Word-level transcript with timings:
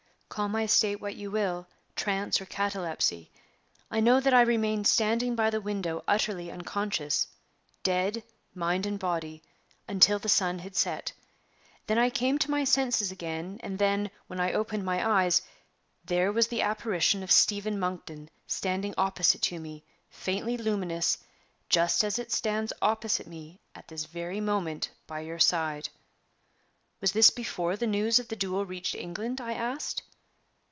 Call 0.31 0.47
my 0.47 0.65
state 0.65 1.01
what 1.01 1.17
you 1.17 1.29
will, 1.29 1.67
trance 1.93 2.39
or 2.39 2.45
catalepsy, 2.45 3.29
I 3.91 3.99
know 3.99 4.21
that 4.21 4.33
I 4.33 4.43
remained 4.43 4.87
standing 4.87 5.35
by 5.35 5.49
the 5.49 5.59
window 5.59 6.05
utterly 6.07 6.49
unconscious 6.49 7.27
dead, 7.83 8.23
mind 8.55 8.85
and 8.85 8.97
body 8.97 9.43
until 9.89 10.19
the 10.19 10.29
sun 10.29 10.59
had 10.59 10.73
set. 10.77 11.11
Then 11.87 11.97
I 11.97 12.09
came 12.09 12.37
to 12.39 12.49
my 12.49 12.63
senses 12.63 13.11
again; 13.11 13.59
and 13.61 13.77
then, 13.77 14.09
when 14.27 14.39
I 14.39 14.53
opened 14.53 14.85
my 14.85 15.05
eyes, 15.05 15.41
there 16.05 16.31
was 16.31 16.47
the 16.47 16.61
apparition 16.61 17.23
of 17.23 17.31
Stephen 17.31 17.77
Monkton 17.77 18.29
standing 18.47 18.93
opposite 18.97 19.41
to 19.43 19.59
me, 19.59 19.83
faintly 20.09 20.55
luminous, 20.55 21.17
just 21.67 22.05
as 22.05 22.17
it 22.17 22.31
stands 22.31 22.71
opposite 22.81 23.27
me 23.27 23.59
at 23.75 23.89
this 23.89 24.05
very 24.05 24.39
moment 24.39 24.91
by 25.07 25.19
your 25.19 25.39
side." 25.39 25.89
"Was 27.01 27.11
this 27.11 27.31
before 27.31 27.75
the 27.75 27.85
news 27.85 28.17
of 28.17 28.29
the 28.29 28.37
duel 28.37 28.65
reached 28.65 28.95
England?" 28.95 29.41
I 29.41 29.51
asked. 29.51 30.03